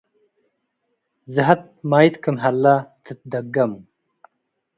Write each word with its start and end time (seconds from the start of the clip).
ዘሀት 1.33 1.63
ማይት 1.89 2.15
ክም 2.23 2.35
ሀለ 2.43 2.63
ትትደገም። 3.03 3.71